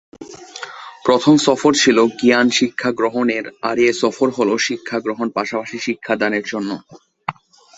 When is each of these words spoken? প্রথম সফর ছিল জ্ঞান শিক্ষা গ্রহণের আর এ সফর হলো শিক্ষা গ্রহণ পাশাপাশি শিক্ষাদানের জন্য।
প্রথম 1.05 1.35
সফর 1.45 1.71
ছিল 1.73 1.97
জ্ঞান 2.19 2.47
শিক্ষা 2.59 2.89
গ্রহণের 2.91 3.45
আর 3.69 3.77
এ 3.79 3.89
সফর 4.01 4.27
হলো 4.37 4.53
শিক্ষা 4.67 4.97
গ্রহণ 4.99 5.27
পাশাপাশি 5.37 5.77
শিক্ষাদানের 5.79 6.45
জন্য। 6.51 6.71